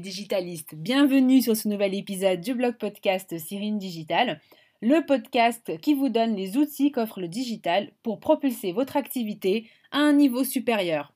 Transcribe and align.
Digitalistes, 0.00 0.74
bienvenue 0.74 1.42
sur 1.42 1.56
ce 1.56 1.68
nouvel 1.68 1.94
épisode 1.94 2.40
du 2.40 2.54
blog 2.54 2.76
podcast 2.76 3.36
Cyrine 3.38 3.78
Digital, 3.78 4.40
le 4.80 5.04
podcast 5.04 5.78
qui 5.80 5.94
vous 5.94 6.08
donne 6.08 6.36
les 6.36 6.56
outils 6.56 6.92
qu'offre 6.92 7.20
le 7.20 7.28
digital 7.28 7.92
pour 8.02 8.20
propulser 8.20 8.72
votre 8.72 8.96
activité 8.96 9.68
à 9.90 9.98
un 9.98 10.12
niveau 10.12 10.44
supérieur. 10.44 11.12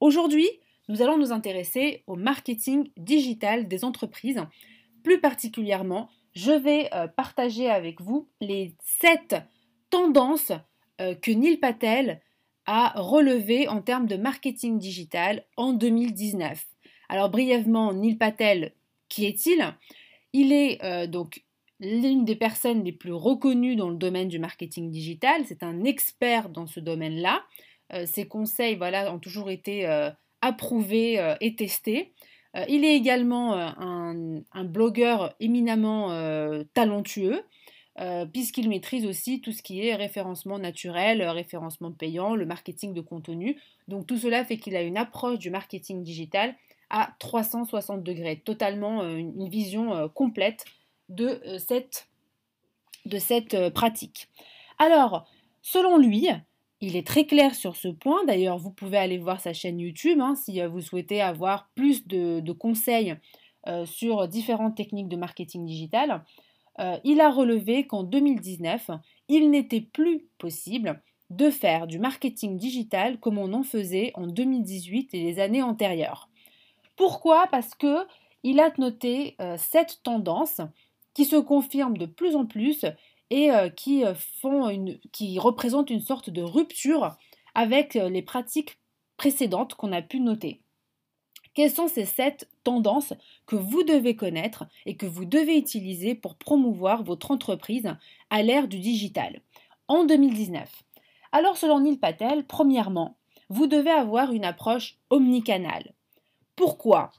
Aujourd'hui, 0.00 0.48
nous 0.88 1.02
allons 1.02 1.18
nous 1.18 1.32
intéresser 1.32 2.04
au 2.06 2.16
marketing 2.16 2.88
digital 2.96 3.68
des 3.68 3.84
entreprises. 3.84 4.40
Plus 5.02 5.20
particulièrement, 5.20 6.08
je 6.34 6.52
vais 6.52 6.88
euh, 6.94 7.08
partager 7.08 7.68
avec 7.68 8.00
vous 8.00 8.28
les 8.40 8.74
7 9.00 9.36
tendances 9.90 10.52
euh, 11.00 11.14
que 11.14 11.30
Neil 11.30 11.58
Patel 11.58 12.20
a 12.66 12.92
relevées 12.96 13.68
en 13.68 13.82
termes 13.82 14.06
de 14.06 14.16
marketing 14.16 14.78
digital 14.78 15.44
en 15.56 15.72
2019. 15.72 16.64
Alors 17.12 17.28
brièvement, 17.28 17.92
Neil 17.92 18.14
Patel, 18.14 18.72
qui 19.10 19.26
est-il? 19.26 19.62
Il 20.32 20.50
est 20.50 20.82
euh, 20.82 21.06
donc 21.06 21.42
l'une 21.78 22.24
des 22.24 22.36
personnes 22.36 22.84
les 22.84 22.92
plus 22.92 23.12
reconnues 23.12 23.76
dans 23.76 23.90
le 23.90 23.96
domaine 23.96 24.28
du 24.28 24.38
marketing 24.38 24.90
digital. 24.90 25.42
C'est 25.44 25.62
un 25.62 25.84
expert 25.84 26.48
dans 26.48 26.66
ce 26.66 26.80
domaine-là. 26.80 27.42
Euh, 27.92 28.06
ses 28.06 28.26
conseils 28.26 28.76
voilà, 28.76 29.12
ont 29.12 29.18
toujours 29.18 29.50
été 29.50 29.86
euh, 29.86 30.08
approuvés 30.40 31.20
et 31.42 31.54
testés. 31.54 32.14
il 32.66 32.82
est 32.82 32.96
également 32.96 33.52
un, 33.56 34.40
un, 34.50 34.64
blogueur 34.64 35.34
éminemment 35.38 36.08
talentueux. 36.72 37.42
puisqu'il 38.32 38.70
maîtrise 38.70 39.04
aussi 39.04 39.42
tout 39.42 39.52
ce 39.52 39.62
qui 39.62 39.86
est 39.86 39.94
référencement 39.94 40.58
naturel, 40.58 41.22
référencement 41.22 41.92
payant, 41.92 42.34
le 42.34 42.46
marketing 42.46 42.94
de 42.94 43.02
contenu. 43.02 43.60
Donc 43.86 44.06
tout 44.06 44.16
cela 44.16 44.46
fait 44.46 44.56
qu'il 44.56 44.76
a 44.76 44.82
une 44.82 44.96
approche 44.96 45.38
du 45.38 45.50
marketing 45.50 46.02
digital 46.02 46.56
à 46.92 47.14
360 47.18 48.04
degrés, 48.04 48.36
totalement 48.44 49.02
euh, 49.02 49.16
une 49.16 49.48
vision 49.48 49.94
euh, 49.94 50.08
complète 50.08 50.66
de 51.08 51.40
euh, 51.46 51.58
cette, 51.58 52.08
de 53.06 53.18
cette 53.18 53.70
pratique. 53.70 54.28
Alors, 54.78 55.26
selon 55.62 55.96
lui, 55.96 56.28
il 56.80 56.94
est 56.94 57.06
très 57.06 57.24
clair 57.24 57.54
sur 57.54 57.76
ce 57.76 57.88
point. 57.88 58.24
D'ailleurs, 58.26 58.58
vous 58.58 58.70
pouvez 58.70 58.98
aller 58.98 59.18
voir 59.18 59.40
sa 59.40 59.54
chaîne 59.54 59.80
YouTube 59.80 60.20
hein, 60.20 60.34
si 60.36 60.60
vous 60.60 60.80
souhaitez 60.80 61.20
avoir 61.20 61.70
plus 61.74 62.06
de, 62.06 62.52
conseils 62.52 63.16
sur 63.84 64.26
différentes 64.26 64.76
techniques 64.76 65.08
de 65.08 65.16
marketing 65.16 65.64
digital. 65.64 66.24
il 67.04 67.20
a 67.20 67.30
relevé 67.30 67.86
qu'en 67.86 68.02
2019, 68.02 68.90
il 69.28 69.50
n'était 69.50 69.80
plus 69.80 70.26
possible 70.38 71.00
de 71.30 71.50
faire 71.50 71.86
du 71.86 72.00
marketing 72.00 72.56
digital 72.56 73.20
comme 73.20 73.38
on 73.38 73.52
en 73.52 73.62
faisait 73.62 74.10
en 74.14 74.26
2018 74.26 75.14
et 75.14 75.22
les 75.22 75.38
années 75.38 75.62
antérieures. 75.62 76.28
Pourquoi? 76.96 77.46
Parce 77.48 77.74
que 77.74 78.06
il 78.42 78.60
a 78.60 78.72
noté 78.78 79.36
euh, 79.40 79.56
sept 79.56 80.00
tendances 80.02 80.60
qui 81.14 81.24
se 81.24 81.36
confirment 81.36 81.98
de 81.98 82.06
plus 82.06 82.34
en 82.34 82.46
plus 82.46 82.84
et 83.30 83.50
euh, 83.50 83.68
qui, 83.68 84.04
euh, 84.04 84.14
font 84.14 84.68
une, 84.68 84.98
qui 85.12 85.38
représentent 85.38 85.90
une 85.90 86.00
sorte 86.00 86.30
de 86.30 86.42
rupture 86.42 87.16
avec 87.54 87.94
les 87.94 88.22
pratiques 88.22 88.78
précédentes 89.18 89.74
qu'on 89.74 89.92
a 89.92 90.00
pu 90.00 90.20
noter. 90.20 90.62
Quelles 91.52 91.70
sont 91.70 91.86
ces 91.86 92.06
sept 92.06 92.48
tendances 92.64 93.12
que 93.44 93.56
vous 93.56 93.82
devez 93.82 94.16
connaître 94.16 94.64
et 94.86 94.96
que 94.96 95.04
vous 95.04 95.26
devez 95.26 95.58
utiliser 95.58 96.14
pour 96.14 96.36
promouvoir 96.36 97.02
votre 97.02 97.30
entreprise 97.30 97.94
à 98.30 98.42
l'ère 98.42 98.68
du 98.68 98.78
digital? 98.78 99.42
En 99.86 100.04
2019 100.04 100.82
Alors 101.30 101.58
selon 101.58 101.80
Neil 101.80 101.98
Patel, 101.98 102.46
premièrement, 102.46 103.18
vous 103.50 103.66
devez 103.66 103.90
avoir 103.90 104.32
une 104.32 104.46
approche 104.46 104.96
omnicanale. 105.10 105.92
Pourquoi? 106.56 107.10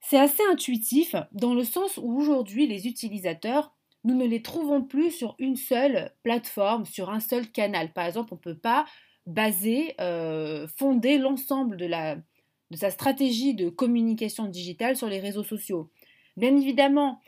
C'est 0.00 0.18
assez 0.18 0.42
intuitif 0.50 1.16
dans 1.32 1.54
le 1.54 1.64
sens 1.64 1.98
où 1.98 2.18
aujourd'hui 2.18 2.66
les 2.66 2.86
utilisateurs, 2.86 3.74
nous 4.04 4.14
ne 4.14 4.26
les 4.26 4.42
trouvons 4.42 4.82
plus 4.82 5.10
sur 5.10 5.34
une 5.38 5.56
seule 5.56 6.12
plateforme, 6.22 6.84
sur 6.84 7.10
un 7.10 7.20
seul 7.20 7.50
canal. 7.50 7.92
Par 7.92 8.06
exemple, 8.06 8.34
on 8.34 8.36
ne 8.36 8.40
peut 8.40 8.58
pas 8.58 8.84
baser, 9.26 9.94
euh, 10.00 10.68
fonder 10.76 11.16
l'ensemble 11.16 11.78
de, 11.78 11.86
de 11.86 12.76
sa 12.76 12.90
stratégie 12.90 13.54
de 13.54 13.70
communication 13.70 14.44
digitale 14.46 14.96
sur 14.96 15.08
les 15.08 15.20
réseaux 15.20 15.44
sociaux. 15.44 15.90
Bien 16.36 16.54
évidemment, 16.54 17.22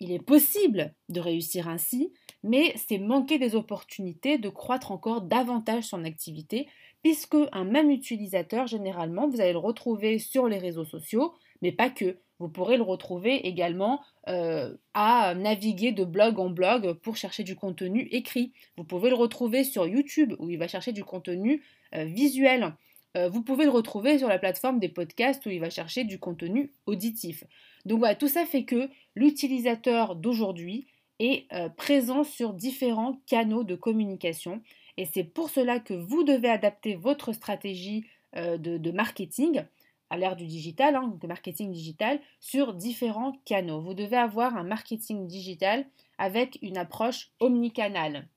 il 0.00 0.12
est 0.12 0.22
possible 0.22 0.94
de 1.08 1.20
réussir 1.20 1.68
ainsi, 1.68 2.12
mais 2.42 2.74
c'est 2.76 2.98
manquer 2.98 3.38
des 3.38 3.54
opportunités 3.54 4.36
de 4.36 4.48
croître 4.48 4.92
encore 4.92 5.22
davantage 5.22 5.84
son 5.84 6.04
activité 6.04 6.68
puisque 7.06 7.36
un 7.52 7.62
même 7.62 7.92
utilisateur, 7.92 8.66
généralement, 8.66 9.28
vous 9.28 9.40
allez 9.40 9.52
le 9.52 9.58
retrouver 9.58 10.18
sur 10.18 10.48
les 10.48 10.58
réseaux 10.58 10.84
sociaux, 10.84 11.34
mais 11.62 11.70
pas 11.70 11.88
que. 11.88 12.18
Vous 12.40 12.48
pourrez 12.48 12.76
le 12.76 12.82
retrouver 12.82 13.46
également 13.46 14.00
euh, 14.28 14.76
à 14.92 15.36
naviguer 15.36 15.92
de 15.92 16.02
blog 16.02 16.40
en 16.40 16.50
blog 16.50 16.94
pour 16.94 17.14
chercher 17.14 17.44
du 17.44 17.54
contenu 17.54 18.08
écrit. 18.10 18.52
Vous 18.76 18.82
pouvez 18.82 19.08
le 19.08 19.14
retrouver 19.14 19.62
sur 19.62 19.86
YouTube 19.86 20.34
où 20.40 20.50
il 20.50 20.58
va 20.58 20.66
chercher 20.66 20.90
du 20.90 21.04
contenu 21.04 21.62
euh, 21.94 22.06
visuel. 22.06 22.74
Euh, 23.16 23.28
vous 23.28 23.44
pouvez 23.44 23.66
le 23.66 23.70
retrouver 23.70 24.18
sur 24.18 24.26
la 24.26 24.40
plateforme 24.40 24.80
des 24.80 24.88
podcasts 24.88 25.46
où 25.46 25.50
il 25.50 25.60
va 25.60 25.70
chercher 25.70 26.02
du 26.02 26.18
contenu 26.18 26.72
auditif. 26.86 27.44
Donc 27.84 28.00
voilà, 28.00 28.16
tout 28.16 28.26
ça 28.26 28.44
fait 28.46 28.64
que 28.64 28.88
l'utilisateur 29.14 30.16
d'aujourd'hui 30.16 30.88
est 31.20 31.46
présent 31.76 32.24
sur 32.24 32.52
différents 32.52 33.22
canaux 33.26 33.64
de 33.64 33.76
communication 33.76 34.60
et 34.96 35.04
c'est 35.04 35.24
pour 35.24 35.50
cela 35.50 35.80
que 35.80 35.94
vous 35.94 36.24
devez 36.24 36.48
adapter 36.48 36.94
votre 36.94 37.32
stratégie 37.32 38.06
euh, 38.36 38.58
de, 38.58 38.90
marketing 38.90 39.64
à 40.10 40.16
l'ère 40.16 40.36
du 40.36 40.46
digital, 40.46 40.94
hein, 40.96 41.16
de 41.20 41.26
marketing 41.26 41.72
digital, 41.72 42.20
sur 42.40 42.74
différents 42.74 43.32
canaux. 43.44 43.80
Vous 43.80 43.94
devez 43.94 44.16
avoir 44.16 44.56
un 44.56 44.62
marketing 44.62 45.26
digital 45.26 45.86
avec 46.18 46.58
une 46.62 46.78
approche 46.78 47.30
omnicanale. 47.40 48.28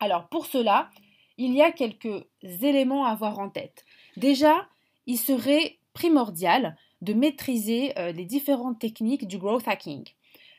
Alors 0.00 0.28
pour 0.28 0.46
cela, 0.46 0.90
il 1.38 1.52
y 1.52 1.62
a 1.62 1.70
quelques 1.70 2.24
éléments 2.42 3.04
à 3.04 3.10
avoir 3.10 3.38
en 3.38 3.50
tête. 3.50 3.84
Déjà, 4.16 4.68
il 5.06 5.18
serait 5.18 5.78
primordial 5.92 6.76
de 7.02 7.12
maîtriser 7.12 7.96
euh, 7.98 8.12
les 8.12 8.24
différentes 8.24 8.78
techniques 8.78 9.26
du 9.26 9.38
growth 9.38 9.68
hacking. 9.68 10.04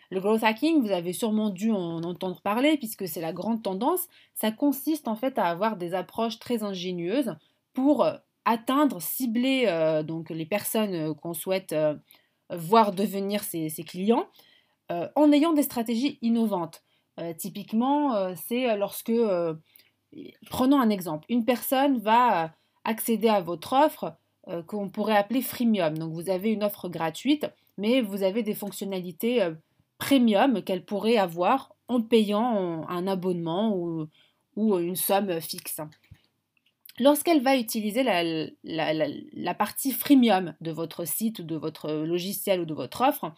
Le 0.09 0.21
growth 0.21 0.43
hacking, 0.43 0.81
vous 0.81 0.91
avez 0.91 1.11
sûrement 1.11 1.49
dû 1.49 1.71
en 1.71 2.01
entendre 2.03 2.39
parler 2.41 2.77
puisque 2.77 3.07
c'est 3.07 3.19
la 3.19 3.33
grande 3.33 3.61
tendance. 3.61 4.07
Ça 4.33 4.51
consiste 4.51 5.07
en 5.07 5.15
fait 5.15 5.37
à 5.37 5.45
avoir 5.45 5.75
des 5.75 5.93
approches 5.93 6.39
très 6.39 6.63
ingénieuses 6.63 7.35
pour 7.73 8.05
euh, 8.05 8.13
atteindre, 8.45 9.01
cibler 9.01 9.65
euh, 9.67 10.03
donc 10.03 10.29
les 10.29 10.45
personnes 10.45 10.93
euh, 10.93 11.13
qu'on 11.13 11.33
souhaite 11.33 11.75
voir 12.49 12.93
devenir 12.93 13.43
ses, 13.43 13.69
clients 13.85 14.25
en 14.89 15.31
ayant 15.33 15.51
des 15.51 15.63
stratégies 15.63 16.17
innovantes. 16.21 16.81
typiquement, 17.37 18.33
c'est 18.35 18.73
lorsque, 18.77 19.11
prenons 20.49 20.79
un 20.79 20.89
exemple, 20.89 21.25
une 21.27 21.43
personne 21.43 21.97
va 21.97 22.53
accéder 22.85 23.27
à 23.27 23.41
votre 23.41 23.73
offre 23.73 24.15
qu'on 24.67 24.87
pourrait 24.87 25.17
appeler 25.17 25.41
freemium. 25.41 25.97
Donc 25.97 26.13
vous 26.13 26.29
avez 26.29 26.51
une 26.51 26.63
offre 26.63 26.87
gratuite, 26.87 27.45
mais 27.77 27.99
vous 27.99 28.23
avez 28.23 28.43
des 28.43 28.55
fonctionnalités 28.55 29.45
premium 29.97 30.61
qu'elle 30.61 30.85
pourrait 30.85 31.17
avoir 31.17 31.75
en 31.87 32.01
payant 32.01 32.87
un 32.87 33.07
abonnement 33.07 33.75
ou, 33.75 34.07
une 34.57 34.95
somme 34.95 35.39
fixe. 35.39 35.79
Lorsqu'elle 36.99 37.43
va 37.43 37.57
utiliser 37.57 38.03
la, 38.03 39.53
partie 39.53 39.91
freemium 39.91 40.55
de 40.61 40.71
votre 40.71 41.05
site 41.05 41.39
ou 41.39 41.43
de 41.43 41.55
votre 41.55 41.91
logiciel 41.91 42.61
ou 42.61 42.65
de 42.65 42.73
votre 42.73 43.01
offre, 43.01 43.33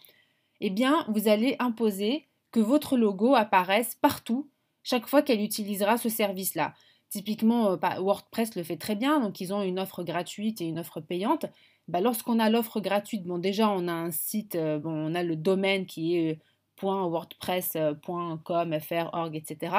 eh 0.60 0.70
bien, 0.70 1.04
vous 1.08 1.28
allez 1.28 1.56
imposer 1.58 2.26
que 2.52 2.60
votre 2.60 2.96
logo 2.96 3.34
apparaisse 3.34 3.96
partout 4.00 4.48
chaque 4.82 5.06
fois 5.06 5.22
qu'elle 5.22 5.42
utilisera 5.42 5.98
ce 5.98 6.08
service-là. 6.08 6.74
Typiquement, 7.10 7.72
euh, 7.72 7.76
WordPress 7.98 8.54
le 8.56 8.62
fait 8.62 8.76
très 8.76 8.96
bien, 8.96 9.20
donc 9.20 9.40
ils 9.40 9.52
ont 9.52 9.62
une 9.62 9.78
offre 9.78 10.02
gratuite 10.04 10.60
et 10.60 10.64
une 10.66 10.78
offre 10.78 11.00
payante. 11.00 11.46
Bah, 11.88 12.00
lorsqu'on 12.00 12.38
a 12.38 12.48
l'offre 12.48 12.80
gratuite, 12.80 13.24
bon 13.24 13.38
déjà 13.38 13.68
on 13.68 13.88
a 13.88 13.92
un 13.92 14.12
site, 14.12 14.54
euh, 14.54 14.78
bon, 14.78 14.92
on 14.92 15.14
a 15.14 15.22
le 15.24 15.34
domaine 15.36 15.86
qui 15.86 16.16
est 16.16 16.38
.wordpress.com, 16.82 18.80
fr, 18.80 19.10
org, 19.12 19.36
etc. 19.36 19.76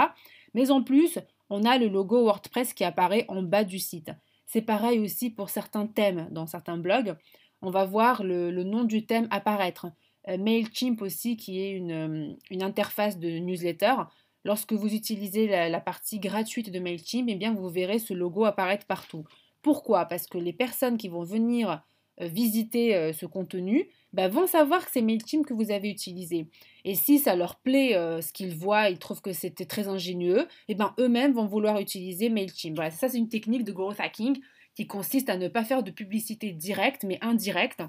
Mais 0.54 0.69
en 0.72 0.83
plus, 0.83 1.18
on 1.50 1.63
a 1.63 1.78
le 1.78 1.88
logo 1.88 2.24
WordPress 2.24 2.74
qui 2.74 2.83
apparaît 2.83 3.25
en 3.28 3.42
bas 3.42 3.63
du 3.63 3.80
site. 3.80 4.12
C'est 4.45 4.62
pareil 4.62 5.00
aussi 5.00 5.30
pour 5.30 5.50
certains 5.50 5.88
thèmes 5.88 6.28
dans 6.31 6.45
certains 6.45 6.78
blogs. 6.78 7.16
On 7.62 7.72
va 7.72 7.86
voir 7.86 8.24
le, 8.24 8.51
nom 8.63 8.83
du 8.83 9.06
thème 9.06 9.28
apparaître. 9.31 9.88
Euh, 10.28 10.38
MailChimp 10.38 11.01
aussi, 11.01 11.38
qui 11.38 11.62
est 11.62 11.72
une, 11.72 12.38
interface 12.62 13.18
de 13.18 13.30
newsletter. 13.39 13.94
Lorsque 14.43 14.73
vous 14.73 14.93
utilisez 14.93 15.47
la, 15.47 15.79
partie 15.79 16.19
gratuite 16.19 16.71
de 16.71 16.79
MailChimp, 16.79 17.27
eh 17.29 17.35
bien, 17.35 17.53
vous 17.53 17.69
verrez 17.69 17.99
ce 17.99 18.13
logo 18.13 18.45
apparaître 18.45 18.85
partout. 18.88 19.23
Pourquoi? 19.61 20.05
Parce 20.05 20.25
que 20.25 20.38
les 20.38 20.53
personnes 20.53 20.97
qui 20.97 21.09
vont 21.09 21.23
venir 21.23 21.83
euh, 22.21 22.27
visiter 22.27 22.95
euh, 22.95 23.13
ce 23.13 23.25
contenu 23.25 23.88
bah, 24.13 24.27
vont 24.27 24.47
savoir 24.47 24.83
que 24.83 24.91
c'est 24.91 25.01
MailChimp 25.01 25.45
que 25.45 25.53
vous 25.53 25.71
avez 25.71 25.89
utilisé. 25.89 26.47
Et 26.85 26.95
si 26.95 27.19
ça 27.19 27.35
leur 27.35 27.55
plaît 27.55 27.95
euh, 27.95 28.21
ce 28.21 28.33
qu'ils 28.33 28.55
voient, 28.55 28.89
ils 28.89 28.97
trouvent 28.97 29.21
que 29.21 29.31
c'était 29.31 29.65
très 29.65 29.88
ingénieux, 29.88 30.41
et 30.41 30.47
eh 30.69 30.75
ben 30.75 30.94
eux-mêmes 30.99 31.33
vont 31.33 31.45
vouloir 31.45 31.79
utiliser 31.79 32.29
MailChimp. 32.29 32.77
Ça 32.91 33.09
c'est 33.09 33.17
une 33.17 33.29
technique 33.29 33.63
de 33.63 33.71
growth 33.71 33.99
hacking 33.99 34.39
qui 34.75 34.87
consiste 34.87 35.29
à 35.29 35.37
ne 35.37 35.47
pas 35.47 35.63
faire 35.63 35.83
de 35.83 35.91
publicité 35.91 36.51
directe 36.51 37.03
mais 37.03 37.17
indirecte 37.21 37.83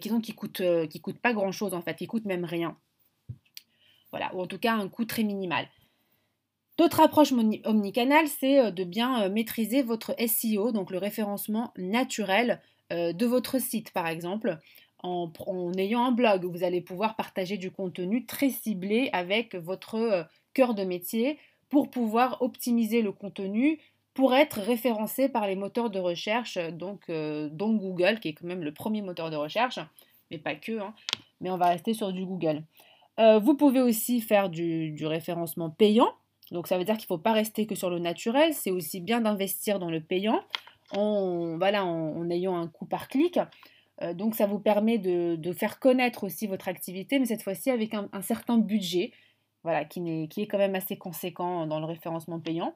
qui 0.00 0.08
donc 0.08 0.22
qui 0.22 0.32
coûtent, 0.32 0.62
qui 0.88 1.00
coûtent 1.00 1.20
pas 1.20 1.34
grand-chose 1.34 1.74
en 1.74 1.82
fait, 1.82 1.94
qui 1.94 2.06
coûtent 2.06 2.24
même 2.24 2.44
rien. 2.44 2.76
Voilà, 4.10 4.34
ou 4.34 4.40
en 4.40 4.46
tout 4.46 4.58
cas 4.58 4.74
un 4.74 4.88
coût 4.88 5.04
très 5.04 5.24
minimal. 5.24 5.68
D'autres 6.76 7.00
approches 7.00 7.32
omnicanal, 7.64 8.26
c'est 8.26 8.72
de 8.72 8.84
bien 8.84 9.28
maîtriser 9.28 9.82
votre 9.82 10.14
SEO, 10.18 10.72
donc 10.72 10.90
le 10.90 10.98
référencement 10.98 11.72
naturel 11.76 12.60
de 12.90 13.26
votre 13.26 13.60
site 13.60 13.92
par 13.92 14.08
exemple. 14.08 14.58
En, 15.04 15.30
ayant 15.76 16.04
un 16.04 16.12
blog 16.12 16.46
vous 16.46 16.64
allez 16.64 16.80
pouvoir 16.80 17.14
partager 17.14 17.58
du 17.58 17.70
contenu 17.70 18.26
très 18.26 18.50
ciblé 18.50 19.10
avec 19.12 19.54
votre 19.54 20.26
cœur 20.52 20.74
de 20.74 20.82
métier 20.82 21.38
pour 21.68 21.90
pouvoir 21.90 22.40
optimiser 22.40 23.02
le 23.02 23.12
contenu 23.12 23.78
pour 24.14 24.32
être 24.34 24.60
référencé 24.60 25.28
par 25.28 25.46
les 25.46 25.56
moteurs 25.56 25.90
de 25.90 25.98
recherche, 25.98 26.56
donc, 26.56 27.02
euh, 27.10 27.48
Google, 27.50 28.20
qui 28.20 28.28
est 28.28 28.32
quand 28.32 28.46
même 28.46 28.62
le 28.62 28.72
premier 28.72 29.02
moteur 29.02 29.30
de 29.30 29.36
recherche, 29.36 29.80
mais 30.30 30.38
pas 30.38 30.54
que, 30.54 30.78
hein, 30.78 30.94
mais 31.40 31.50
on 31.50 31.56
va 31.56 31.66
rester 31.66 31.94
sur 31.94 32.12
du 32.12 32.24
Google. 32.24 32.62
Euh, 33.18 33.40
vous 33.40 33.54
pouvez 33.54 33.80
aussi 33.80 34.20
faire 34.20 34.48
du, 34.48 34.96
référencement 35.04 35.68
payant, 35.68 36.12
donc 36.50 36.66
ça 36.66 36.78
veut 36.78 36.84
dire 36.84 36.96
qu'il 36.96 37.04
ne 37.04 37.16
faut 37.16 37.18
pas 37.18 37.32
rester 37.32 37.66
que 37.66 37.74
sur 37.74 37.90
le 37.90 37.98
naturel, 37.98 38.54
c'est 38.54 38.70
aussi 38.70 39.00
bien 39.00 39.20
d'investir 39.20 39.78
dans 39.78 39.90
le 39.90 40.00
payant 40.00 40.42
en, 40.92 41.56
voilà, 41.58 41.84
en, 41.84 42.28
ayant 42.30 42.56
un 42.56 42.68
coût 42.68 42.86
par 42.86 43.08
clic. 43.08 43.38
Euh, 44.02 44.12
donc 44.12 44.34
ça 44.34 44.46
vous 44.46 44.58
permet 44.58 44.98
de, 44.98 45.52
faire 45.52 45.78
connaître 45.78 46.24
aussi 46.24 46.46
votre 46.46 46.68
activité, 46.68 47.18
mais 47.18 47.26
cette 47.26 47.42
fois-ci 47.42 47.70
avec 47.70 47.94
un, 47.94 48.08
un 48.12 48.22
certain 48.22 48.58
budget 48.58 49.12
voilà, 49.62 49.84
qui, 49.84 50.00
est, 50.00 50.28
qui 50.28 50.42
est 50.42 50.46
quand 50.46 50.58
même 50.58 50.74
assez 50.74 50.96
conséquent 50.96 51.66
dans 51.66 51.80
le 51.80 51.86
référencement 51.86 52.40
payant. 52.40 52.74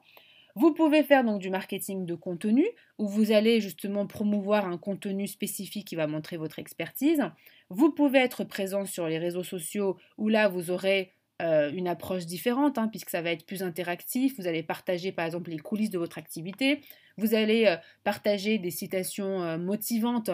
Vous 0.55 0.73
pouvez 0.73 1.03
faire 1.03 1.23
donc 1.23 1.39
du 1.39 1.49
marketing 1.49 2.05
de 2.05 2.15
contenu 2.15 2.65
où 2.97 3.07
vous 3.07 3.31
allez 3.31 3.61
justement 3.61 4.07
promouvoir 4.07 4.65
un 4.65 4.77
contenu 4.77 5.27
spécifique 5.27 5.87
qui 5.87 5.95
va 5.95 6.07
montrer 6.07 6.37
votre 6.37 6.59
expertise. 6.59 7.23
Vous 7.69 7.91
pouvez 7.91 8.19
être 8.19 8.43
présent 8.43 8.85
sur 8.85 9.07
les 9.07 9.19
réseaux 9.19 9.43
sociaux 9.43 9.97
où 10.17 10.27
là 10.27 10.49
vous 10.49 10.71
aurez 10.71 11.13
euh, 11.41 11.71
une 11.71 11.87
approche 11.87 12.25
différente 12.25 12.77
hein, 12.77 12.87
puisque 12.87 13.09
ça 13.09 13.21
va 13.21 13.31
être 13.31 13.45
plus 13.45 13.63
interactif. 13.63 14.37
Vous 14.39 14.47
allez 14.47 14.63
partager 14.63 15.11
par 15.11 15.25
exemple 15.25 15.49
les 15.49 15.59
coulisses 15.59 15.89
de 15.89 15.97
votre 15.97 16.17
activité. 16.17 16.81
Vous 17.17 17.33
allez 17.33 17.65
euh, 17.65 17.77
partager 18.03 18.57
des 18.57 18.71
citations 18.71 19.43
euh, 19.43 19.57
motivantes 19.57 20.31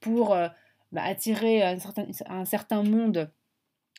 pour 0.00 0.30
bah, 0.90 1.02
attirer 1.04 1.62
un 1.62 2.44
certain, 2.44 2.82
monde 2.82 3.30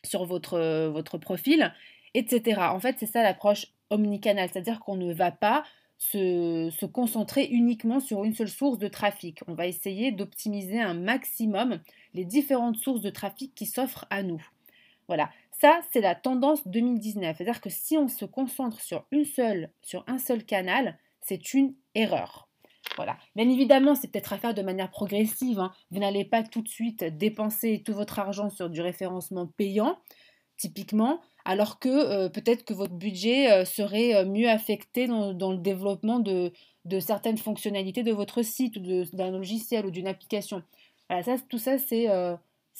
sur 0.03 0.25
votre, 0.25 0.89
votre 0.89 1.17
profil 1.17 1.73
etc. 2.13 2.61
En 2.71 2.79
fait, 2.79 2.97
c'est 2.99 3.05
ça 3.05 3.23
l'approche 3.23 3.67
omnicanal, 3.89 4.49
c'est-à-dire 4.51 4.79
qu'on 4.79 4.95
ne 4.95 5.13
va 5.13 5.31
pas 5.31 5.63
se, 5.97 6.85
concentrer 6.85 7.45
uniquement 7.45 7.99
sur 7.99 8.23
une 8.23 8.33
seule 8.33 8.49
source 8.49 8.77
de 8.77 8.87
trafic. 8.87 9.39
On 9.47 9.53
va 9.53 9.67
essayer 9.67 10.11
d'optimiser 10.11 10.81
un 10.81 10.93
maximum 10.93 11.79
les 12.13 12.25
différentes 12.25 12.77
sources 12.77 13.01
de 13.01 13.09
trafic 13.09 13.55
qui 13.55 13.65
s'offrent 13.65 14.05
à 14.09 14.23
nous. 14.23 14.45
Voilà, 15.07 15.29
ça 15.63 15.79
c'est 15.93 16.01
la 16.01 16.13
tendance 16.13 16.67
2019, 16.67 17.37
c'est-à-dire 17.37 17.61
que 17.61 17.69
si 17.69 17.97
on 17.97 18.09
se 18.09 18.25
concentre 18.25 18.81
sur 18.81 19.05
une 19.11 19.23
seule, 19.23 19.71
sur 19.81 20.03
un 20.07 20.17
seul 20.17 20.43
canal, 20.43 20.99
c'est 21.21 21.53
une 21.53 21.73
erreur. 21.95 22.49
Voilà. 22.97 23.17
Bien 23.37 23.49
évidemment, 23.49 23.95
c'est 23.95 24.11
peut-être 24.11 24.33
à 24.33 24.37
faire 24.37 24.53
de 24.53 24.61
manière 24.61 24.91
progressive. 24.91 25.59
Hein. 25.59 25.71
Vous 25.89 25.99
n'allez 25.99 26.25
pas 26.25 26.43
tout 26.43 26.61
de 26.61 26.67
suite 26.67 27.05
dépenser 27.05 27.81
tout 27.85 27.93
votre 27.93 28.19
argent 28.19 28.49
sur 28.49 28.69
du 28.69 28.81
référencement 28.81 29.47
payant, 29.47 29.97
typiquement 30.57 31.21
alors 31.45 31.79
que 31.79 31.89
euh, 31.89 32.29
peut-être 32.29 32.63
que 32.65 32.73
votre 32.73 32.93
budget 32.93 33.51
euh, 33.51 33.65
serait 33.65 34.15
euh, 34.15 34.25
mieux 34.25 34.49
affecté 34.49 35.07
dans, 35.07 35.51
le 35.51 35.57
développement 35.57 36.19
de, 36.19 36.51
certaines 36.99 37.37
fonctionnalités 37.37 38.03
de 38.03 38.11
votre 38.11 38.41
site 38.41 38.77
ou 38.77 38.81
d'un 39.13 39.31
logiciel 39.31 39.85
ou 39.85 39.91
d'une 39.91 40.07
application. 40.07 40.63
ça, 41.09 41.35
tout 41.49 41.57
ça, 41.57 41.77
c'est 41.77 42.07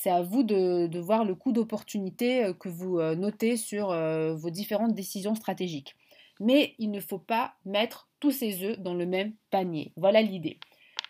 à 0.06 0.22
vous 0.22 0.44
de, 0.44 1.00
voir 1.00 1.26
le 1.26 1.36
coût 1.36 1.52
d'opportunité 1.52 2.52
que 2.60 2.70
vous 2.70 3.02
notez 3.16 3.58
sur 3.58 3.88
vos 4.36 4.50
différentes 4.50 4.94
décisions 4.96 5.36
stratégiques. 5.36 5.96
Mais 6.40 6.76
il 6.80 6.92
ne 6.92 7.00
faut 7.00 7.20
pas 7.20 7.54
mettre 7.64 8.10
tous 8.20 8.32
ses 8.32 8.64
œufs 8.64 8.80
dans 8.80 8.96
le 8.96 9.06
même 9.06 9.34
panier. 9.52 9.94
Voilà 9.96 10.22
l'idée. 10.22 10.60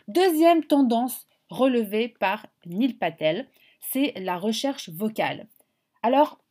Deuxième 0.08 0.64
tendance 0.64 1.28
relevée 1.50 2.10
par 2.10 2.46
Neil 2.66 2.94
Patel, 2.94 3.48
c'est 3.80 4.14
la 4.18 4.38
recherche 4.38 4.90
vocale. 4.90 5.48
Alors, 6.02 6.44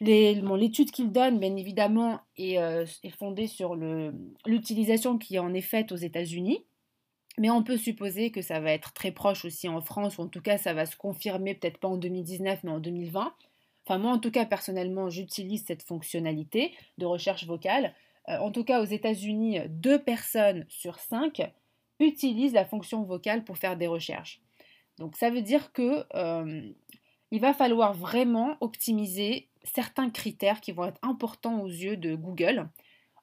L'étude 0.00 0.90
qu'il 0.90 1.12
donne, 1.12 1.38
bien 1.38 1.54
évidemment, 1.56 2.20
est, 2.36 2.58
euh, 2.58 2.84
fondée 3.16 3.46
sur 3.46 3.76
l'utilisation 4.46 5.16
qui 5.16 5.38
en 5.38 5.54
est 5.54 5.60
faite 5.60 5.92
aux 5.92 5.96
États-Unis. 5.96 6.64
Mais 7.38 7.50
on 7.50 7.62
peut 7.62 7.76
supposer 7.76 8.30
que 8.30 8.42
ça 8.42 8.60
va 8.60 8.72
être 8.72 8.92
très 8.92 9.10
proche 9.10 9.44
aussi 9.44 9.68
en 9.68 9.80
France, 9.80 10.18
ou 10.18 10.22
en 10.22 10.28
tout 10.28 10.42
cas 10.42 10.58
ça 10.58 10.74
va 10.74 10.86
se 10.86 10.96
confirmer, 10.96 11.54
peut-être 11.54 11.78
pas 11.78 11.88
en 11.88 11.96
2019, 11.96 12.64
mais 12.64 12.70
en 12.70 12.78
2020. 12.78 13.34
Enfin, 13.84 13.98
moi, 13.98 14.12
en 14.12 14.18
tout 14.18 14.30
cas, 14.30 14.44
personnellement, 14.44 15.10
j'utilise 15.10 15.64
cette 15.64 15.82
fonctionnalité 15.82 16.72
de 16.98 17.06
recherche 17.06 17.46
vocale. 17.46 17.94
Euh, 18.28 18.38
en 18.38 18.52
tout 18.52 18.64
cas, 18.64 18.80
aux 18.80 18.86
États-Unis, 18.86 19.60
deux 19.68 20.00
personnes 20.00 20.66
sur 20.68 21.00
cinq 21.00 21.42
utilisent 21.98 22.52
la 22.52 22.64
fonction 22.64 23.02
vocale 23.02 23.44
pour 23.44 23.58
faire 23.58 23.76
des 23.76 23.88
recherches. 23.88 24.40
Donc, 24.98 25.16
ça 25.16 25.30
veut 25.30 25.42
dire 25.42 25.72
que 25.72 26.04
euh, 26.14 26.70
il 27.32 27.40
va 27.40 27.54
falloir 27.54 27.94
vraiment 27.94 28.56
optimiser 28.60 29.48
certains 29.64 30.10
critères 30.10 30.60
qui 30.60 30.70
vont 30.70 30.84
être 30.84 31.00
importants 31.02 31.60
aux 31.60 31.68
yeux 31.68 31.96
de 31.96 32.14
Google, 32.14 32.68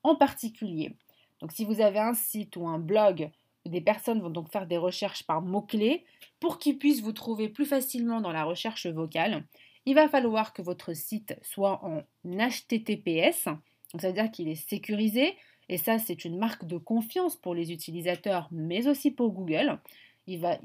en 0.03 0.15
particulier. 0.15 0.95
Donc 1.39 1.51
si 1.51 1.65
vous 1.65 1.81
avez 1.81 1.99
un 1.99 2.13
site 2.13 2.57
ou 2.57 2.67
un 2.67 2.79
blog, 2.79 3.29
des 3.65 3.81
personnes 3.81 4.21
vont 4.21 4.29
donc 4.29 4.51
faire 4.51 4.67
des 4.67 4.77
recherches 4.77 5.23
par 5.23 5.41
mots-clés 5.41 6.05
pour 6.39 6.59
qu'ils 6.59 6.77
puissent 6.77 7.01
vous 7.01 7.11
trouver 7.11 7.49
plus 7.49 7.65
facilement 7.65 8.21
dans 8.21 8.31
la 8.31 8.43
recherche 8.43 8.87
vocale. 8.87 9.45
Il 9.85 9.95
va 9.95 10.07
falloir 10.07 10.53
que 10.53 10.61
votre 10.61 10.93
site 10.93 11.35
soit 11.41 11.83
en 11.83 12.03
HTTPS, 12.25 13.45
donc 13.45 14.01
ça 14.01 14.07
veut 14.07 14.13
dire 14.13 14.31
qu'il 14.31 14.47
est 14.47 14.69
sécurisé, 14.69 15.35
et 15.67 15.77
ça 15.77 15.99
c'est 15.99 16.25
une 16.25 16.37
marque 16.37 16.65
de 16.65 16.77
confiance 16.77 17.35
pour 17.35 17.55
les 17.55 17.71
utilisateurs, 17.71 18.47
mais 18.51 18.87
aussi 18.87 19.11
pour 19.11 19.31
Google. 19.31 19.79
Il 20.27 20.39
va, 20.39 20.59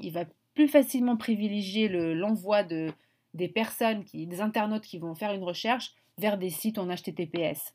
plus 0.53 0.67
facilement 0.69 1.17
privilégier 1.17 1.89
l'envoi 1.89 2.63
de, 2.63 2.89
des 3.33 3.49
personnes, 3.49 4.05
des 4.13 4.39
internautes 4.39 4.85
qui 4.85 4.99
vont 4.99 5.13
faire 5.13 5.33
une 5.33 5.43
recherche 5.43 5.93
vers 6.17 6.37
des 6.37 6.49
sites 6.49 6.77
en 6.77 6.87
HTTPS. 6.87 7.73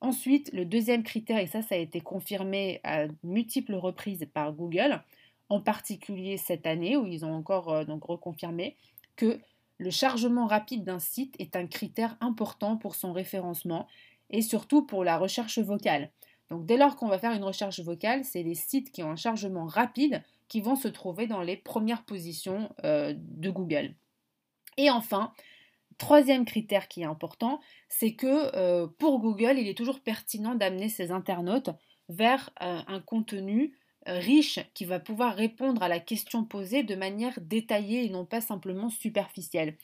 Ensuite, 0.00 0.50
le 0.52 0.64
deuxième 0.64 1.02
critère, 1.02 1.38
et 1.38 1.46
ça, 1.46 1.62
ça 1.62 1.74
a 1.74 1.78
été 1.78 2.00
confirmé 2.00 2.80
à 2.84 3.06
multiples 3.22 3.74
reprises 3.74 4.26
par 4.32 4.52
Google, 4.52 5.02
en 5.50 5.60
particulier 5.60 6.38
cette 6.38 6.66
année 6.66 6.96
où 6.96 7.06
ils 7.06 7.24
ont 7.24 7.34
encore 7.34 7.70
euh, 7.70 7.84
donc 7.84 8.04
reconfirmé 8.04 8.76
que 9.16 9.38
le 9.78 9.90
chargement 9.90 10.46
rapide 10.46 10.84
d'un 10.84 10.98
site 10.98 11.34
est 11.38 11.56
un 11.56 11.66
critère 11.66 12.16
important 12.20 12.76
pour 12.76 12.94
son 12.94 13.12
référencement 13.12 13.86
et 14.30 14.42
surtout 14.42 14.82
pour 14.86 15.04
la 15.04 15.18
recherche 15.18 15.58
vocale. 15.58 16.10
Donc 16.50 16.66
dès 16.66 16.76
lors 16.76 16.96
qu'on 16.96 17.08
va 17.08 17.18
faire 17.18 17.32
une 17.32 17.44
recherche 17.44 17.80
vocale, 17.80 18.24
c'est 18.24 18.42
les 18.42 18.54
sites 18.54 18.92
qui 18.92 19.02
ont 19.02 19.10
un 19.10 19.16
chargement 19.16 19.66
rapide 19.66 20.22
qui 20.48 20.60
vont 20.60 20.76
se 20.76 20.88
trouver 20.88 21.26
dans 21.26 21.42
les 21.42 21.56
premières 21.56 22.04
positions 22.04 22.70
euh, 22.84 23.14
de 23.16 23.50
Google. 23.50 23.94
Et 24.76 24.90
enfin, 24.90 25.32
troisième 26.00 26.46
critère 26.46 26.88
qui 26.88 27.02
est 27.02 27.04
important, 27.04 27.60
c'est 27.88 28.14
que 28.14 28.56
euh, 28.56 28.88
pour 28.98 29.20
Google, 29.20 29.58
il 29.58 29.68
est 29.68 29.76
toujours 29.76 30.00
pertinent 30.00 30.54
d'amener 30.54 30.88
ses 30.88 31.12
internautes 31.12 31.70
vers 32.08 32.50
euh, 32.62 32.80
un 32.88 33.00
contenu 33.00 33.78
euh, 34.08 34.18
riche 34.18 34.58
qui 34.72 34.86
va 34.86 34.98
pouvoir 34.98 35.36
répondre 35.36 35.82
à 35.82 35.88
la 35.88 36.00
question 36.00 36.42
posée 36.44 36.82
de 36.82 36.94
manière 36.96 37.38
détaillée 37.42 38.06
et 38.06 38.08
non 38.08 38.24
pas 38.24 38.40
simplement 38.40 38.88
superficielle. 38.88 39.76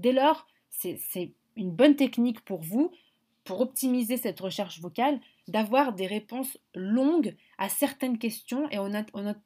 Dès 0.00 0.12
lors, 0.12 0.46
c'est 0.70 1.32
une 1.56 1.70
bonne 1.70 1.94
technique 1.94 2.40
pour 2.40 2.60
vous, 2.62 2.90
pour 3.44 3.60
optimiser 3.60 4.16
cette 4.16 4.40
recherche 4.40 4.80
vocale, 4.80 5.20
d'avoir 5.46 5.92
des 5.92 6.06
réponses 6.06 6.58
longues 6.74 7.36
à 7.58 7.68
certaines 7.68 8.18
questions 8.18 8.68
et, 8.70 8.78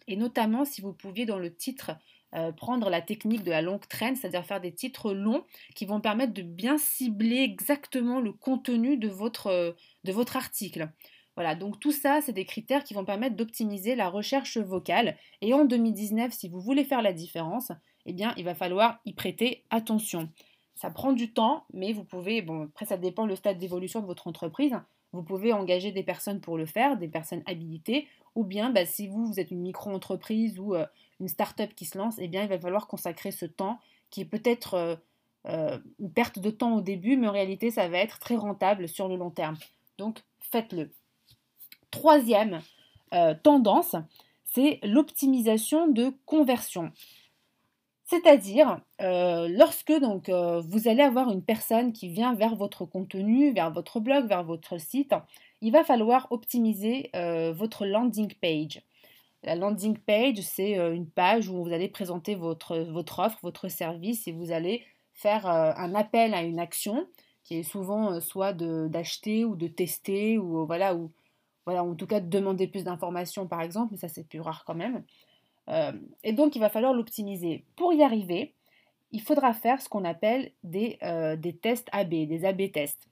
et 0.08 0.16
notamment 0.16 0.64
si 0.64 0.80
vous 0.80 0.92
pouviez 0.92 1.26
dans 1.26 1.38
le 1.38 1.54
titre 1.54 1.92
euh, 2.34 2.52
prendre 2.52 2.90
la 2.90 3.00
technique 3.00 3.44
de 3.44 3.50
la 3.50 3.62
longue 3.62 3.86
traîne, 3.86 4.16
c'est-à-dire 4.16 4.44
faire 4.44 4.60
des 4.60 4.72
titres 4.72 5.12
longs 5.12 5.44
qui 5.74 5.86
vont 5.86 6.00
permettre 6.00 6.32
de 6.32 6.42
bien 6.42 6.78
cibler 6.78 7.42
exactement 7.42 8.20
le 8.20 8.32
contenu 8.32 8.96
de 8.96 9.08
votre, 9.08 9.48
euh, 9.48 9.72
de 10.04 10.12
votre 10.12 10.36
article. 10.36 10.90
Voilà, 11.36 11.54
donc 11.54 11.80
tout 11.80 11.92
ça, 11.92 12.20
c'est 12.20 12.32
des 12.32 12.44
critères 12.44 12.84
qui 12.84 12.94
vont 12.94 13.04
permettre 13.04 13.36
d'optimiser 13.36 13.96
la 13.96 14.08
recherche 14.08 14.56
vocale. 14.56 15.16
Et 15.40 15.52
en 15.52 15.64
2019, 15.64 16.32
si 16.32 16.48
vous 16.48 16.60
voulez 16.60 16.84
faire 16.84 17.02
la 17.02 17.12
différence, 17.12 17.72
eh 18.06 18.12
bien, 18.12 18.34
il 18.36 18.44
va 18.44 18.54
falloir 18.54 19.00
y 19.04 19.12
prêter 19.12 19.64
attention. 19.70 20.28
Ça 20.74 20.90
prend 20.90 21.12
du 21.12 21.32
temps, 21.32 21.64
mais 21.72 21.92
vous 21.92 22.04
pouvez, 22.04 22.42
bon, 22.42 22.64
après 22.64 22.84
ça 22.84 22.96
dépend 22.96 23.26
le 23.26 23.36
stade 23.36 23.58
d'évolution 23.58 24.00
de 24.00 24.06
votre 24.06 24.26
entreprise, 24.26 24.76
vous 25.12 25.22
pouvez 25.22 25.52
engager 25.52 25.92
des 25.92 26.02
personnes 26.02 26.40
pour 26.40 26.58
le 26.58 26.66
faire, 26.66 26.96
des 26.96 27.08
personnes 27.08 27.42
habilitées, 27.46 28.08
ou 28.34 28.44
bien 28.44 28.70
bah, 28.70 28.84
si 28.84 29.06
vous, 29.06 29.26
vous 29.26 29.38
êtes 29.38 29.52
une 29.52 29.60
micro-entreprise 29.60 30.58
ou 30.58 30.74
euh, 30.74 30.86
une 31.20 31.28
start-up 31.28 31.74
qui 31.74 31.84
se 31.84 31.98
lance, 31.98 32.16
eh 32.18 32.28
bien, 32.28 32.42
il 32.42 32.48
va 32.48 32.58
falloir 32.58 32.86
consacrer 32.86 33.30
ce 33.30 33.46
temps 33.46 33.78
qui 34.10 34.20
est 34.22 34.26
peut-être 34.26 34.74
euh, 34.74 34.96
euh, 35.46 35.78
une 35.98 36.12
perte 36.12 36.38
de 36.38 36.50
temps 36.50 36.76
au 36.76 36.80
début, 36.80 37.16
mais 37.16 37.28
en 37.28 37.32
réalité, 37.32 37.70
ça 37.70 37.88
va 37.88 37.98
être 37.98 38.18
très 38.18 38.36
rentable 38.36 38.88
sur 38.88 39.08
le 39.08 39.16
long 39.16 39.30
terme. 39.30 39.56
Donc, 39.98 40.20
faites-le. 40.40 40.92
Troisième 41.90 42.60
tendance, 43.44 43.94
c'est 44.42 44.80
l'optimisation 44.82 45.86
de 45.86 46.12
conversion. 46.26 46.90
C'est-à-dire, 48.06 48.80
euh, 49.00 49.48
lorsque 49.48 49.92
donc 49.92 50.28
euh, 50.28 50.60
vous 50.60 50.88
allez 50.88 51.02
avoir 51.02 51.30
une 51.30 51.42
personne 51.42 51.92
qui 51.92 52.08
vient 52.08 52.34
vers 52.34 52.54
votre 52.54 52.84
contenu, 52.84 53.52
vers 53.52 53.70
votre 53.70 53.98
blog, 53.98 54.26
vers 54.26 54.44
votre 54.44 54.78
site, 54.78 55.14
il 55.62 55.72
va 55.72 55.84
falloir 55.84 56.28
optimiser 56.30 57.10
euh, 57.16 57.52
votre 57.52 57.86
landing 57.86 58.32
page. 58.40 58.82
La 59.44 59.54
landing 59.54 59.98
page, 59.98 60.40
c'est 60.40 60.74
une 60.76 61.08
page 61.08 61.48
où 61.48 61.62
vous 61.62 61.72
allez 61.72 61.88
présenter 61.88 62.34
votre, 62.34 62.78
votre 62.78 63.18
offre, 63.18 63.38
votre 63.42 63.68
service 63.68 64.26
et 64.26 64.32
vous 64.32 64.50
allez 64.50 64.82
faire 65.12 65.46
un 65.46 65.94
appel 65.94 66.34
à 66.34 66.42
une 66.42 66.58
action 66.58 67.06
qui 67.44 67.58
est 67.58 67.62
souvent 67.62 68.20
soit 68.20 68.52
d'acheter 68.52 69.44
ou 69.44 69.54
de 69.54 69.68
tester 69.68 70.38
ou 70.38 70.66
voilà 70.66 70.94
ou 70.96 71.12
voilà 71.66 71.84
en 71.84 71.94
tout 71.94 72.06
cas 72.06 72.20
de 72.20 72.28
demander 72.28 72.66
plus 72.66 72.84
d'informations 72.84 73.46
par 73.46 73.60
exemple, 73.60 73.92
mais 73.92 73.98
ça 73.98 74.08
c'est 74.08 74.26
plus 74.26 74.40
rare 74.40 74.64
quand 74.66 74.74
même. 74.74 75.04
Euh, 75.68 75.92
et 76.22 76.32
donc, 76.32 76.56
il 76.56 76.60
va 76.60 76.68
falloir 76.68 76.92
l'optimiser. 76.92 77.64
Pour 77.76 77.92
y 77.92 78.02
arriver, 78.02 78.54
il 79.12 79.22
faudra 79.22 79.52
faire 79.52 79.80
ce 79.80 79.88
qu'on 79.88 80.04
appelle 80.04 80.52
des, 80.62 80.98
euh, 81.02 81.36
des, 81.36 81.56
tests 81.56 81.88
AB, 81.92 82.10
des 82.10 82.44
AB 82.44 82.70
tests. 82.72 83.08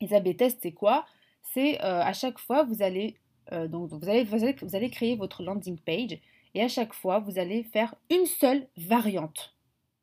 Les 0.00 0.14
AB 0.14 0.36
tests, 0.36 0.60
c'est 0.62 0.72
quoi? 0.72 1.06
C'est 1.42 1.82
euh, 1.82 2.02
à 2.02 2.12
chaque 2.12 2.38
fois, 2.38 2.64
vous 2.64 2.82
allez, 2.82 3.16
donc, 3.52 3.90
vous, 3.90 4.08
allez, 4.08 4.90
créer 4.90 5.16
votre 5.16 5.42
landing 5.42 5.78
page 5.78 6.18
et 6.54 6.62
à 6.62 6.68
chaque 6.68 6.94
fois, 6.94 7.18
vous 7.18 7.38
allez 7.38 7.62
faire 7.64 7.94
une 8.10 8.26
seule 8.26 8.66
variante. 8.76 9.54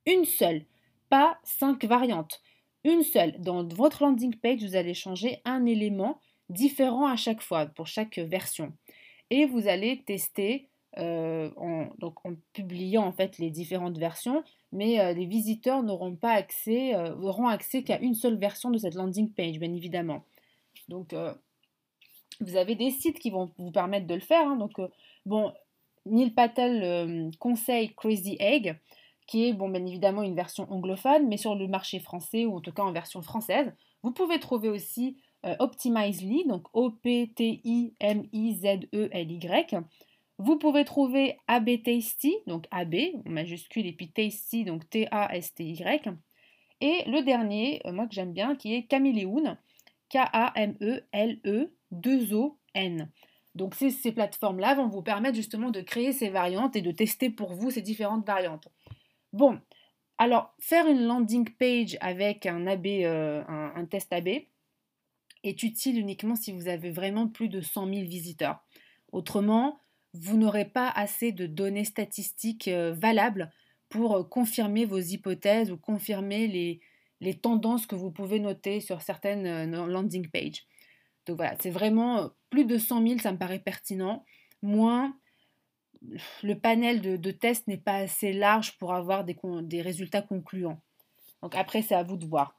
Une 0.06 0.26
seule, 0.26 0.66
pas 1.10 1.40
cinq 1.44 1.84
variantes. 1.86 2.42
Une 2.84 3.04
seule. 3.04 3.40
Dans 3.40 3.64
votre 3.68 4.04
landing 4.04 4.36
page, 4.36 4.64
vous 4.64 4.76
allez 4.76 4.94
changer 4.94 5.42
un 5.46 5.66
élément 5.66 6.20
différent 6.50 7.08
à 7.08 7.16
chaque 7.16 7.42
fois 7.42 7.66
pour 7.66 7.88
chaque 7.88 8.20
version. 8.20 8.74
Et 9.30 9.46
vous 9.46 9.68
allez 9.68 10.04
tester 10.04 10.70
euh, 11.00 11.50
en, 11.58 11.90
publiant 12.54 13.04
en 13.04 13.12
fait 13.12 13.40
les 13.40 13.50
différentes 13.50 13.98
versions, 13.98 14.44
mais 14.72 15.00
euh, 15.00 15.14
les 15.14 15.26
visiteurs 15.26 15.82
n'auront 15.82 16.16
pas 16.16 16.34
accès, 16.34 16.94
euh, 16.94 17.16
auront 17.16 17.48
accès 17.48 17.82
qu'à 17.84 18.00
une 18.00 18.14
seule 18.14 18.38
version 18.38 18.70
de 18.70 18.78
cette 18.78 18.94
landing 18.94 19.32
page, 19.32 19.58
bien 19.58 19.74
évidemment. 19.74 20.24
Donc 20.90 21.16
vous 22.42 22.56
avez 22.56 22.76
des 22.76 22.92
sites 22.92 23.20
qui 23.20 23.30
vont 23.30 23.52
vous 23.58 23.72
permettre 23.72 24.08
de 24.08 24.14
le 24.16 24.22
faire. 24.22 24.48
Hein. 24.48 24.56
donc 24.56 24.80
bon, 25.26 25.52
Neil 26.06 26.32
Patel 26.32 27.32
conseille 27.40 27.94
Crazy 27.96 28.38
Egg, 28.40 28.80
qui 29.28 29.48
est 29.48 29.54
bon 29.54 29.70
bien 29.70 29.86
évidemment 29.86 30.22
une 30.24 30.36
version 30.36 30.72
anglophone, 30.72 31.28
mais 31.28 31.38
sur 31.38 31.56
le 31.56 31.68
marché 31.68 32.00
français 32.00 32.46
ou 32.46 32.58
en 32.58 32.62
tout 32.62 32.72
cas 32.72 32.84
en 32.84 32.92
version 32.92 33.22
française. 33.22 33.72
Vous 34.04 34.12
pouvez 34.12 34.40
trouver 34.40 34.70
aussi 34.70 35.18
Optimizely, 35.60 36.46
donc 36.48 36.68
O-P-T-I-M-I-Z-E-L-Y, 36.74 37.94
vous 40.40 40.58
pouvez 40.58 40.84
trouver 40.84 41.38
AB 41.48 41.84
Tasty, 41.84 42.36
donc 42.48 42.66
AB 42.72 42.96
en 43.26 43.30
majuscule, 43.30 43.86
et 43.86 43.94
puis 43.94 44.12
Tasty, 44.12 44.66
donc 44.66 44.90
T-A-S-T-Y. 44.90 46.10
Et 46.82 47.04
le 47.06 47.22
dernier, 47.22 47.82
euh, 47.86 47.92
moi 47.92 48.08
que 48.08 48.14
j'aime 48.14 48.34
bien, 48.34 48.56
qui 48.56 48.74
est 48.74 48.84
Caméléon, 48.84 49.58
K-A-M-E-L-E-2-O-N. 52.02 53.10
Donc 53.56 53.76
ces, 53.76 53.92
ces 53.92 54.12
plateformes-là 54.12 54.76
vont 54.76 54.88
vous 54.88 55.04
permettre 55.04 55.36
justement 55.36 55.70
de 55.70 55.82
créer 55.82 56.12
ces 56.12 56.30
variantes 56.30 56.76
et 56.76 56.82
de 56.82 56.92
tester 56.92 57.30
pour 57.30 57.54
vous 57.54 57.70
ces 57.70 57.82
différentes 57.82 58.26
variantes. 58.26 58.68
Bon, 59.32 59.60
alors 60.18 60.54
faire 60.60 60.88
une 60.88 61.04
landing 61.04 61.50
page 61.50 61.98
avec 62.00 62.46
un 62.46 62.68
AB, 62.68 62.86
euh, 62.86 63.44
un, 63.48 63.86
test 63.86 64.14
AB 64.14 64.30
est 65.44 65.64
utile 65.64 66.00
uniquement 66.00 66.36
si 66.36 66.52
vous 66.52 66.68
avez 66.68 66.92
vraiment 66.92 67.28
plus 67.28 67.50
de 67.50 67.62
100 67.62 67.88
000 67.88 68.02
visiteurs. 68.08 68.64
Autrement, 69.12 69.80
vous 70.14 70.38
n'aurez 70.38 70.66
pas 70.66 70.90
assez 70.90 71.32
de 71.32 71.48
données 71.48 71.84
statistiques 71.84 72.68
euh, 72.68 72.94
valables 72.94 73.52
pour 73.90 74.16
euh, 74.16 74.24
confirmer 74.24 74.86
vos 74.86 75.00
hypothèses 75.00 75.72
ou 75.72 75.78
confirmer 75.78 76.48
les, 76.48 76.80
tendances 77.42 77.88
que 77.88 77.96
vous 77.96 78.12
pouvez 78.12 78.40
noter 78.40 78.82
sur 78.82 79.02
certaines 79.02 79.72
landing 79.88 80.28
pages. 80.30 80.66
Donc 81.26 81.38
voilà, 81.38 81.56
c'est 81.60 81.70
vraiment 81.70 82.30
plus 82.50 82.66
de 82.66 82.78
100 82.78 83.08
000, 83.08 83.20
ça 83.20 83.32
me 83.32 83.38
paraît 83.38 83.60
pertinent. 83.60 84.24
Moins, 84.62 85.16
le 86.44 86.56
panel 86.56 87.02
de, 87.02 87.32
tests 87.32 87.68
n'est 87.68 87.78
pas 87.78 87.96
assez 87.96 88.34
large 88.34 88.78
pour 88.78 88.94
avoir 88.94 89.24
des, 89.24 89.38
des 89.64 89.82
résultats 89.82 90.22
concluants. 90.22 90.82
Donc 91.42 91.56
après, 91.56 91.82
c'est 91.82 91.96
à 91.96 92.04
vous 92.04 92.18
de 92.18 92.26
voir. 92.26 92.56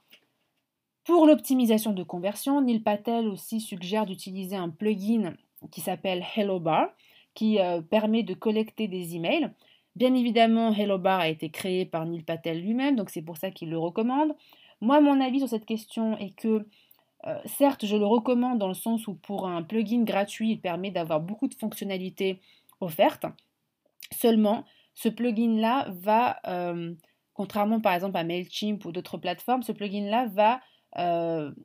Pour 1.03 1.27
l'optimisation 1.27 1.93
de 1.93 2.03
conversion, 2.03 2.61
Neil 2.61 2.79
Patel 2.79 3.27
aussi 3.27 3.61
suggère 3.61 4.05
d'utiliser 4.05 4.55
un 4.55 4.69
plugin 4.69 5.35
qui 5.71 5.81
s'appelle 5.81 6.23
HelloBar 6.35 6.89
qui 7.35 7.59
euh, 7.59 7.81
permet 7.81 8.23
de 8.23 8.33
collecter 8.33 8.87
des 8.87 9.15
emails. 9.15 9.51
Bien 9.95 10.15
évidemment, 10.15 10.73
HelloBar 10.73 11.19
a 11.19 11.29
été 11.29 11.51
créé 11.51 11.85
par 11.85 12.05
Neil 12.05 12.23
Patel 12.23 12.61
lui-même, 12.61 12.95
donc 12.95 13.09
c'est 13.09 13.21
pour 13.21 13.37
ça 13.37 13.51
qu'il 13.51 13.69
le 13.69 13.77
recommande. 13.77 14.33
Moi, 14.81 14.99
mon 14.99 15.21
avis 15.21 15.39
sur 15.39 15.49
cette 15.49 15.65
question 15.65 16.17
est 16.17 16.35
que, 16.35 16.67
euh, 17.27 17.39
certes, 17.45 17.85
je 17.85 17.95
le 17.95 18.05
recommande 18.05 18.59
dans 18.59 18.67
le 18.67 18.73
sens 18.73 19.07
où 19.07 19.15
pour 19.15 19.47
un 19.47 19.63
plugin 19.63 20.03
gratuit, 20.03 20.51
il 20.51 20.61
permet 20.61 20.91
d'avoir 20.91 21.19
beaucoup 21.19 21.47
de 21.47 21.55
fonctionnalités 21.55 22.39
offertes. 22.81 23.25
Seulement, 24.11 24.65
ce 24.93 25.09
plugin-là 25.09 25.87
va, 25.89 26.39
euh, 26.47 26.93
contrairement 27.33 27.81
par 27.81 27.93
exemple 27.93 28.17
à 28.17 28.23
Mailchimp 28.23 28.85
ou 28.85 28.91
d'autres 28.91 29.17
plateformes, 29.17 29.63
ce 29.63 29.71
plugin-là 29.71 30.27
va 30.27 30.61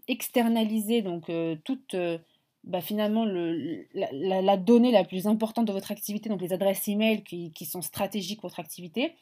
externaliser 0.09 1.03
donc 1.03 1.31
toute 1.63 1.95
bah, 2.65 2.81
finalement 2.81 3.25
le, 3.25 3.87
la, 3.95 4.57
donnée 4.57 4.91
la 4.91 5.05
plus 5.05 5.27
importante 5.27 5.67
de 5.67 5.73
votre 5.73 5.93
activité, 5.93 6.29
donc 6.29 6.43
les 6.43 6.53
adresses 6.53 6.89
email 6.89 7.23
qui, 7.23 7.53
qui 7.53 7.65
sont 7.65 7.81
stratégiques 7.81 8.41
pour 8.41 8.51
votre 8.51 8.61
activité. 8.61 9.15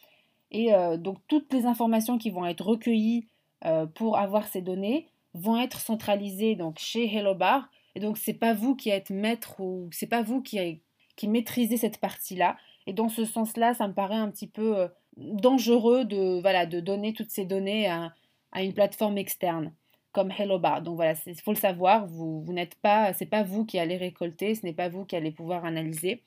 Et 0.50 0.74
euh, 0.74 0.96
donc 0.96 1.18
toutes 1.28 1.52
les 1.52 1.66
informations 1.66 2.18
qui 2.18 2.30
vont 2.30 2.46
être 2.46 2.64
recueillies 2.64 3.28
euh, 3.64 3.86
pour 3.86 4.18
avoir 4.18 4.46
ces 4.48 4.62
données 4.62 5.08
vont 5.34 5.56
être 5.56 5.80
centralisées 5.80 6.54
donc 6.54 6.78
chez 6.78 7.12
HelloBar. 7.14 7.68
Et 7.94 8.00
donc 8.00 8.18
c'est 8.18 8.34
pas 8.34 8.54
vous 8.54 8.76
qui 8.76 8.90
êtes 8.90 9.10
maître 9.10 9.60
ou 9.60 9.88
c'est 9.92 10.06
pas 10.06 10.22
vous 10.22 10.42
qui, 10.42 10.80
qui 11.16 11.28
maîtrisez 11.28 11.76
cette 11.76 11.98
partie-là. 11.98 12.56
Et 12.86 12.92
dans 12.92 13.08
ce 13.08 13.24
sens-là, 13.24 13.74
ça 13.74 13.88
me 13.88 13.92
paraît 13.92 14.14
un 14.14 14.30
petit 14.30 14.46
peu 14.46 14.78
euh, 14.78 14.88
dangereux 15.16 16.04
de, 16.04 16.40
voilà, 16.40 16.64
de 16.66 16.80
donner 16.80 17.12
toutes 17.12 17.30
ces 17.30 17.44
données 17.44 17.88
à, 17.88 18.14
à 18.52 18.62
une 18.62 18.72
plateforme 18.72 19.18
externe 19.18 19.72
comme 20.12 20.32
Hello 20.36 20.58
Bar. 20.58 20.82
Donc 20.82 20.96
voilà, 20.96 21.14
il 21.26 21.40
faut 21.40 21.52
le 21.52 21.58
savoir, 21.58 22.06
vous, 22.06 22.40
vous 22.42 22.52
n'êtes 22.52 22.76
pas, 22.76 23.12
c'est 23.12 23.26
pas 23.26 23.42
vous 23.42 23.64
qui 23.64 23.78
allez 23.78 23.96
récolter, 23.96 24.54
ce 24.54 24.64
n'est 24.64 24.72
pas 24.72 24.88
vous 24.88 25.04
qui 25.04 25.16
allez 25.16 25.30
pouvoir 25.30 25.64
analyser. 25.64 26.22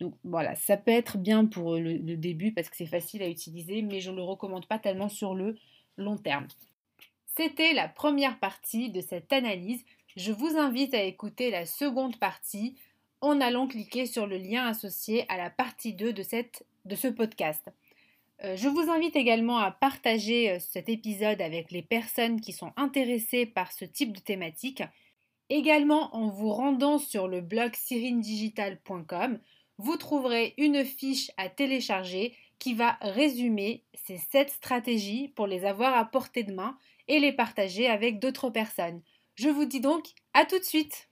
Donc 0.00 0.14
voilà, 0.24 0.54
ça 0.54 0.76
peut 0.76 0.90
être 0.90 1.18
bien 1.18 1.44
pour 1.44 1.76
le 1.76 2.16
début 2.16 2.52
parce 2.52 2.70
que 2.70 2.76
c'est 2.76 2.86
facile 2.86 3.22
à 3.22 3.28
utiliser, 3.28 3.82
mais 3.82 4.00
je 4.00 4.10
ne 4.10 4.16
le 4.16 4.22
recommande 4.22 4.66
pas 4.66 4.78
tellement 4.78 5.08
sur 5.08 5.34
le 5.34 5.56
long 5.96 6.16
terme. 6.16 6.48
C'était 7.36 7.72
la 7.72 7.88
première 7.88 8.38
partie 8.38 8.90
de 8.90 9.00
cette 9.00 9.32
analyse. 9.32 9.84
Je 10.16 10.32
vous 10.32 10.56
invite 10.56 10.94
à 10.94 11.04
écouter 11.04 11.50
la 11.50 11.64
seconde 11.64 12.18
partie 12.18 12.74
en 13.20 13.40
allant 13.40 13.68
cliquer 13.68 14.06
sur 14.06 14.26
le 14.26 14.36
lien 14.36 14.66
associé 14.66 15.24
à 15.28 15.36
la 15.36 15.50
partie 15.50 15.92
2 15.92 16.12
de, 16.12 16.22
cette, 16.22 16.66
ce 16.92 17.08
podcast. 17.08 17.70
Euh, 18.42 18.56
je 18.56 18.68
vous 18.68 18.90
invite 18.90 19.16
également 19.16 19.58
à 19.58 19.70
partager 19.70 20.50
euh, 20.50 20.58
cet 20.58 20.88
épisode 20.88 21.40
avec 21.40 21.70
les 21.70 21.82
personnes 21.82 22.40
qui 22.40 22.52
sont 22.52 22.72
intéressées 22.76 23.46
par 23.46 23.70
ce 23.70 23.84
type 23.84 24.16
de 24.16 24.20
thématique. 24.20 24.82
Également, 25.50 26.14
en 26.16 26.28
vous 26.28 26.50
rendant 26.50 26.98
sur 26.98 27.28
le 27.28 27.42
blog 27.42 27.74
sirindigital.com, 27.74 29.38
vous 29.78 29.96
trouverez 29.96 30.54
une 30.56 30.84
fiche 30.84 31.30
à 31.36 31.48
télécharger 31.48 32.34
qui 32.58 32.74
va 32.74 32.98
résumer 33.00 33.84
ces 33.94 34.16
7 34.16 34.50
stratégies 34.50 35.28
pour 35.28 35.46
les 35.46 35.64
avoir 35.64 35.96
à 35.96 36.04
portée 36.04 36.42
de 36.42 36.52
main 36.52 36.76
et 37.10 37.20
les 37.20 37.32
partager 37.32 37.88
avec 37.88 38.20
d'autres 38.20 38.50
personnes. 38.50 39.02
Je 39.34 39.50
vous 39.50 39.66
dis 39.66 39.80
donc 39.80 40.06
à 40.32 40.46
tout 40.46 40.58
de 40.58 40.64
suite 40.64 41.09